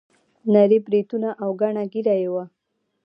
نري 0.53 0.77
بریتونه 0.87 1.29
او 1.43 1.49
ګڼه 1.61 1.71
نه 1.77 1.83
ږیره 1.91 2.15
یې 2.21 2.27
وه. 2.33 2.43